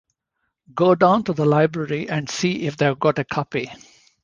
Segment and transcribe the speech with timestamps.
[0.73, 3.69] Go down to the library and see if they've got a copy.